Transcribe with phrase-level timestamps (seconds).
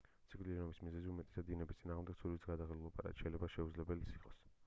[0.29, 4.43] სიკვდილიანობის მიზეზი უმეტეს დინების წინააღმდეგ ცურვისგან გადაღლილობაა რაც შეიძლება შეუძლებელიც იყოს